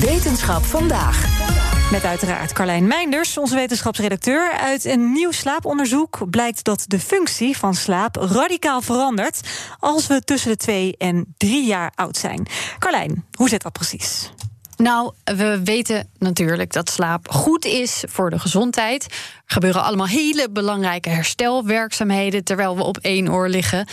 Wetenschap 0.00 0.64
vandaag. 0.64 1.26
Met 1.90 2.04
uiteraard 2.04 2.52
Carlijn 2.52 2.86
Meinders, 2.86 3.38
onze 3.38 3.54
wetenschapsredacteur. 3.54 4.52
Uit 4.52 4.84
een 4.84 5.12
nieuw 5.12 5.30
slaaponderzoek 5.30 6.30
blijkt 6.30 6.64
dat 6.64 6.84
de 6.86 7.00
functie 7.00 7.56
van 7.56 7.74
slaap 7.74 8.16
radicaal 8.16 8.80
verandert 8.80 9.40
als 9.78 10.06
we 10.06 10.20
tussen 10.20 10.50
de 10.50 10.56
twee 10.56 10.94
en 10.96 11.34
drie 11.36 11.66
jaar 11.66 11.92
oud 11.94 12.16
zijn. 12.16 12.46
Carlijn, 12.78 13.24
hoe 13.32 13.48
zit 13.48 13.62
dat 13.62 13.72
precies? 13.72 14.30
Nou, 14.76 15.12
we 15.24 15.60
weten 15.64 16.08
natuurlijk 16.18 16.72
dat 16.72 16.90
slaap 16.90 17.30
goed 17.30 17.64
is 17.64 18.04
voor 18.08 18.30
de 18.30 18.38
gezondheid. 18.38 19.04
Er 19.04 19.10
gebeuren 19.46 19.82
allemaal 19.82 20.06
hele 20.06 20.50
belangrijke 20.50 21.08
herstelwerkzaamheden 21.08 22.44
terwijl 22.44 22.76
we 22.76 22.82
op 22.82 22.96
één 22.96 23.32
oor 23.32 23.48
liggen. 23.48 23.86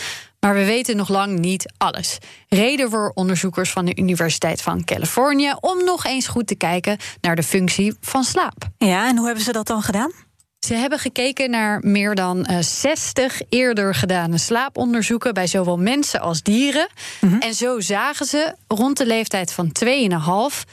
Maar 0.44 0.54
we 0.54 0.64
weten 0.64 0.96
nog 0.96 1.08
lang 1.08 1.38
niet 1.38 1.72
alles. 1.76 2.18
Reden 2.48 2.90
voor 2.90 3.12
onderzoekers 3.14 3.70
van 3.70 3.84
de 3.84 3.96
Universiteit 3.96 4.62
van 4.62 4.84
Californië 4.84 5.52
om 5.60 5.84
nog 5.84 6.04
eens 6.04 6.26
goed 6.26 6.46
te 6.46 6.54
kijken 6.54 6.98
naar 7.20 7.36
de 7.36 7.42
functie 7.42 7.94
van 8.00 8.24
slaap. 8.24 8.68
Ja, 8.78 9.08
en 9.08 9.16
hoe 9.16 9.26
hebben 9.26 9.44
ze 9.44 9.52
dat 9.52 9.66
dan 9.66 9.82
gedaan? 9.82 10.12
Ze 10.58 10.74
hebben 10.74 10.98
gekeken 10.98 11.50
naar 11.50 11.80
meer 11.82 12.14
dan 12.14 12.46
uh, 12.50 12.58
60 12.60 13.40
eerder 13.48 13.94
gedane 13.94 14.38
slaaponderzoeken 14.38 15.34
bij 15.34 15.46
zowel 15.46 15.78
mensen 15.78 16.20
als 16.20 16.42
dieren. 16.42 16.88
Mhm. 17.20 17.38
En 17.38 17.54
zo 17.54 17.80
zagen 17.80 18.26
ze 18.26 18.54
rond 18.68 18.96
de 18.96 19.06
leeftijd 19.06 19.52
van 19.52 19.72
2,5 19.84 20.64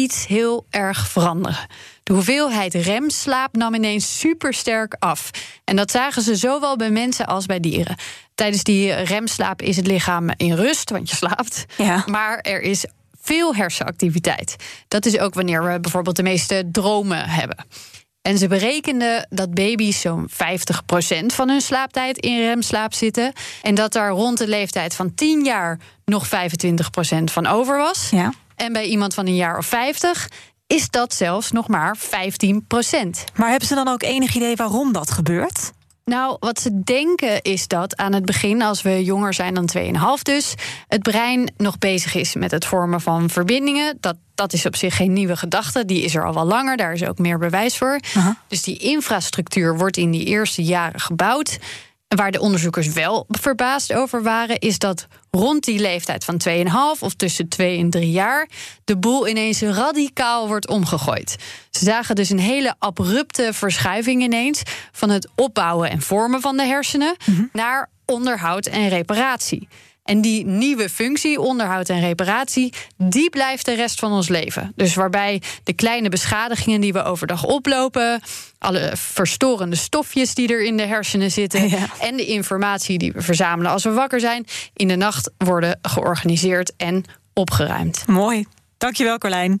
iets 0.00 0.26
heel 0.26 0.66
erg 0.70 1.08
veranderen. 1.08 1.66
De 2.02 2.12
hoeveelheid 2.12 2.74
remslaap 2.74 3.56
nam 3.56 3.74
ineens 3.74 4.18
supersterk 4.18 4.96
af. 4.98 5.30
En 5.64 5.76
dat 5.76 5.90
zagen 5.90 6.22
ze 6.22 6.36
zowel 6.36 6.76
bij 6.76 6.90
mensen 6.90 7.26
als 7.26 7.46
bij 7.46 7.60
dieren. 7.60 7.96
Tijdens 8.34 8.62
die 8.62 8.92
remslaap 8.92 9.62
is 9.62 9.76
het 9.76 9.86
lichaam 9.86 10.30
in 10.36 10.54
rust, 10.54 10.90
want 10.90 11.10
je 11.10 11.16
slaapt. 11.16 11.64
Ja. 11.76 12.04
Maar 12.06 12.38
er 12.38 12.60
is 12.60 12.84
veel 13.20 13.54
hersenactiviteit. 13.54 14.56
Dat 14.88 15.06
is 15.06 15.18
ook 15.18 15.34
wanneer 15.34 15.64
we 15.64 15.80
bijvoorbeeld 15.80 16.16
de 16.16 16.22
meeste 16.22 16.68
dromen 16.72 17.28
hebben. 17.28 17.66
En 18.22 18.38
ze 18.38 18.48
berekenden 18.48 19.26
dat 19.30 19.54
baby's 19.54 20.00
zo'n 20.00 20.28
50% 20.30 20.34
van 21.26 21.48
hun 21.48 21.60
slaaptijd 21.60 22.18
in 22.18 22.40
remslaap 22.40 22.94
zitten. 22.94 23.32
En 23.62 23.74
dat 23.74 23.92
daar 23.92 24.10
rond 24.10 24.38
de 24.38 24.48
leeftijd 24.48 24.94
van 24.94 25.14
10 25.14 25.44
jaar 25.44 25.78
nog 26.04 26.26
25% 26.26 26.28
van 27.24 27.46
over 27.46 27.76
was. 27.76 28.08
Ja. 28.10 28.32
En 28.60 28.72
bij 28.72 28.86
iemand 28.86 29.14
van 29.14 29.26
een 29.26 29.36
jaar 29.36 29.58
of 29.58 29.66
50 29.66 30.28
is 30.66 30.90
dat 30.90 31.14
zelfs 31.14 31.50
nog 31.50 31.68
maar 31.68 31.96
15%. 31.98 32.00
Maar 33.34 33.50
hebben 33.50 33.68
ze 33.68 33.74
dan 33.74 33.88
ook 33.88 34.02
enig 34.02 34.34
idee 34.34 34.56
waarom 34.56 34.92
dat 34.92 35.10
gebeurt? 35.10 35.72
Nou, 36.04 36.36
wat 36.40 36.60
ze 36.60 36.82
denken 36.82 37.42
is 37.42 37.68
dat 37.68 37.96
aan 37.96 38.12
het 38.12 38.24
begin, 38.24 38.62
als 38.62 38.82
we 38.82 39.04
jonger 39.04 39.34
zijn 39.34 39.54
dan 39.54 39.68
2,5 39.78 40.22
dus, 40.22 40.54
het 40.88 41.02
brein 41.02 41.52
nog 41.56 41.78
bezig 41.78 42.14
is 42.14 42.34
met 42.34 42.50
het 42.50 42.64
vormen 42.64 43.00
van 43.00 43.30
verbindingen. 43.30 43.96
Dat, 44.00 44.16
dat 44.34 44.52
is 44.52 44.66
op 44.66 44.76
zich 44.76 44.96
geen 44.96 45.12
nieuwe 45.12 45.36
gedachte, 45.36 45.84
die 45.84 46.02
is 46.02 46.14
er 46.14 46.26
al 46.26 46.34
wel 46.34 46.44
langer, 46.44 46.76
daar 46.76 46.92
is 46.92 47.04
ook 47.04 47.18
meer 47.18 47.38
bewijs 47.38 47.76
voor. 47.76 48.00
Dus 48.48 48.62
die 48.62 48.76
infrastructuur 48.76 49.78
wordt 49.78 49.96
in 49.96 50.10
die 50.10 50.24
eerste 50.24 50.62
jaren 50.62 51.00
gebouwd. 51.00 51.58
Waar 52.16 52.30
de 52.30 52.40
onderzoekers 52.40 52.88
wel 52.92 53.26
verbaasd 53.28 53.92
over 53.92 54.22
waren, 54.22 54.58
is 54.58 54.78
dat 54.78 55.06
rond 55.30 55.64
die 55.64 55.80
leeftijd 55.80 56.24
van 56.24 56.40
2,5 56.48 57.00
of 57.00 57.14
tussen 57.14 57.48
2 57.48 57.78
en 57.78 57.90
3 57.90 58.10
jaar 58.10 58.48
de 58.84 58.96
boel 58.96 59.28
ineens 59.28 59.60
radicaal 59.60 60.48
wordt 60.48 60.68
omgegooid. 60.68 61.36
Ze 61.70 61.84
zagen 61.84 62.14
dus 62.14 62.30
een 62.30 62.38
hele 62.38 62.74
abrupte 62.78 63.52
verschuiving 63.52 64.22
ineens 64.22 64.62
van 64.92 65.10
het 65.10 65.28
opbouwen 65.34 65.90
en 65.90 66.00
vormen 66.00 66.40
van 66.40 66.56
de 66.56 66.64
hersenen 66.64 67.16
naar 67.52 67.90
onderhoud 68.06 68.66
en 68.66 68.88
reparatie. 68.88 69.68
En 70.10 70.20
die 70.20 70.46
nieuwe 70.46 70.88
functie, 70.88 71.40
onderhoud 71.40 71.88
en 71.88 72.00
reparatie, 72.00 72.72
die 72.96 73.30
blijft 73.30 73.64
de 73.64 73.74
rest 73.74 73.98
van 73.98 74.12
ons 74.12 74.28
leven. 74.28 74.72
Dus 74.76 74.94
waarbij 74.94 75.42
de 75.64 75.72
kleine 75.72 76.08
beschadigingen 76.08 76.80
die 76.80 76.92
we 76.92 77.02
overdag 77.02 77.44
oplopen, 77.44 78.20
alle 78.58 78.92
verstorende 78.94 79.76
stofjes 79.76 80.34
die 80.34 80.48
er 80.48 80.62
in 80.64 80.76
de 80.76 80.86
hersenen 80.86 81.30
zitten 81.30 81.68
Ja. 81.68 81.86
en 82.00 82.16
de 82.16 82.26
informatie 82.26 82.98
die 82.98 83.12
we 83.12 83.22
verzamelen 83.22 83.72
als 83.72 83.84
we 83.84 83.90
wakker 83.90 84.20
zijn, 84.20 84.46
in 84.74 84.88
de 84.88 84.96
nacht 84.96 85.30
worden 85.38 85.78
georganiseerd 85.82 86.72
en 86.76 87.04
opgeruimd. 87.34 88.06
Mooi. 88.06 88.44
Dankjewel, 88.78 89.18
Carlijn. 89.18 89.60